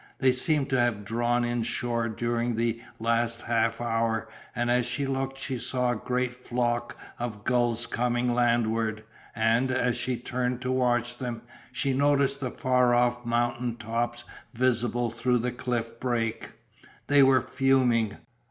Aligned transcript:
They 0.17 0.31
seemed 0.31 0.67
to 0.71 0.79
have 0.79 1.05
drawn 1.05 1.45
in 1.45 1.61
shore 1.61 2.09
during 2.09 2.55
the 2.55 2.81
last 2.97 3.41
half 3.41 3.79
hour 3.79 4.27
and 4.55 4.71
as 4.71 4.87
she 4.87 5.05
looked 5.05 5.37
she 5.37 5.59
saw 5.59 5.91
a 5.91 5.95
great 5.95 6.33
flock 6.33 6.97
of 7.19 7.43
gulls 7.43 7.85
coming 7.85 8.33
landward, 8.33 9.03
and, 9.35 9.69
as 9.69 9.95
she 9.97 10.17
turned 10.17 10.59
to 10.61 10.71
watch 10.71 11.19
them, 11.19 11.43
she 11.71 11.93
noticed 11.93 12.39
the 12.39 12.49
far 12.49 12.95
off 12.95 13.23
mountain 13.27 13.75
tops 13.75 14.23
visible 14.53 15.11
through 15.11 15.37
the 15.37 15.51
cliff 15.51 15.99
break. 15.99 16.53
They 17.05 17.21
were 17.21 17.43
fuming. 17.43 18.17